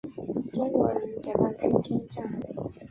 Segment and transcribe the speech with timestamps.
[0.51, 2.25] 中国人民解放军中将。